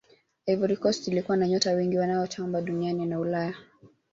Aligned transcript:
ivory 0.47 0.77
coast 0.77 1.07
ilikuwa 1.07 1.37
na 1.37 1.47
nyota 1.47 1.71
wengi 1.71 1.97
wanaotamba 1.97 2.61
duniani 2.61 3.05
na 3.05 3.19
ulaya 3.19 3.53